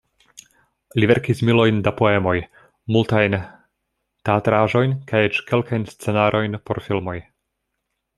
Li 1.01 1.09
verkis 1.09 1.41
milojn 1.49 1.81
da 1.87 1.91
poemoj, 1.99 2.33
multajn 2.95 3.35
teatraĵojn, 4.31 4.95
kaj 5.13 5.21
eĉ 5.27 5.43
kelkajn 5.53 5.87
scenarojn 5.93 6.59
por 6.71 6.81
filmoj. 6.87 7.15